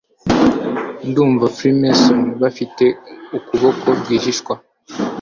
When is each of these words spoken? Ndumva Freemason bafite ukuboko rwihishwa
Ndumva 1.09 1.45
Freemason 1.55 2.21
bafite 2.41 2.85
ukuboko 3.37 3.85
rwihishwa 3.99 4.53